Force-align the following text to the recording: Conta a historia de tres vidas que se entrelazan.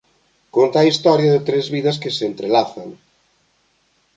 Conta 0.55 0.77
a 0.79 0.87
historia 0.91 1.33
de 1.35 1.41
tres 1.47 1.65
vidas 1.75 1.99
que 2.01 2.11
se 2.15 2.23
entrelazan. 2.29 2.89